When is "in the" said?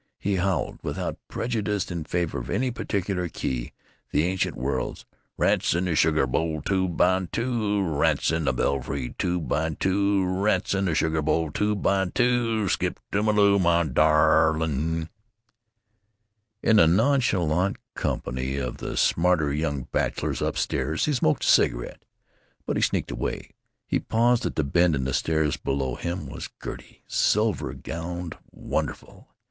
5.75-5.95, 8.31-8.51, 10.73-10.95, 16.63-16.87, 24.95-25.13